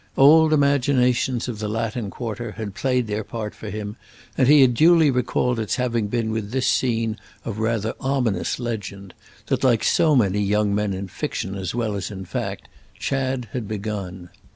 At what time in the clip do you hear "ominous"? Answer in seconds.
7.99-8.59